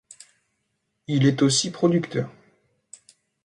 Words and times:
Il 1.05 1.27
est 1.27 1.43
aussi 1.43 1.69
producteur. 1.69 2.27